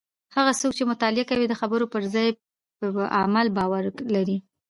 هغه 0.35 0.51
څوک 0.59 0.71
چې 0.77 0.83
مطالعه 0.91 1.25
کوي 1.29 1.45
د 1.49 1.53
خبرو 1.61 1.85
پر 1.93 2.03
ځای 2.13 2.29
په 2.79 2.85
عمل 3.19 3.47
باور 3.57 3.83
لري. 4.15 4.37